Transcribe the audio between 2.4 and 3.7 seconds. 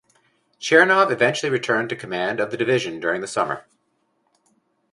the division during the summer.